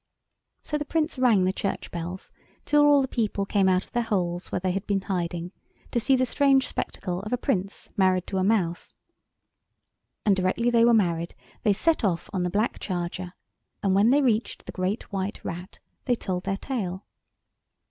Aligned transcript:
So 0.63 0.79
the 0.79 0.83
Prince 0.85 1.19
rang 1.19 1.43
the 1.45 1.53
church 1.53 1.91
bells 1.91 2.31
till 2.65 2.81
all 2.83 3.03
the 3.03 3.07
people 3.07 3.45
came 3.45 3.69
out 3.69 3.85
of 3.85 3.91
their 3.91 4.01
holes 4.01 4.51
where 4.51 4.59
they 4.59 4.71
had 4.71 4.87
been 4.87 5.01
hiding, 5.01 5.51
to 5.91 5.99
see 5.99 6.15
the 6.15 6.25
strange 6.25 6.65
spectacle 6.67 7.21
of 7.21 7.31
a 7.31 7.37
Prince 7.37 7.91
married 7.95 8.25
to 8.25 8.39
a 8.39 8.43
Mouse. 8.43 8.95
And 10.25 10.35
directly 10.35 10.71
they 10.71 10.83
were 10.85 10.91
married 10.95 11.35
they 11.61 11.73
set 11.73 12.03
off 12.03 12.31
on 12.33 12.41
the 12.41 12.49
black 12.49 12.79
charger, 12.79 13.33
and 13.83 13.93
when 13.93 14.09
they 14.09 14.23
reached 14.23 14.65
the 14.65 14.71
Great 14.71 15.13
White 15.13 15.39
Rat 15.45 15.77
they 16.05 16.15
told 16.15 16.45
their 16.45 16.57
tale. 16.57 17.05